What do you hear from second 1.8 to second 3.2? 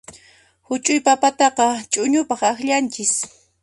ch'uñupaq akllanchis.